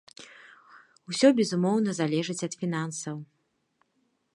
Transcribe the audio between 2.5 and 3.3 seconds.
фінансаў.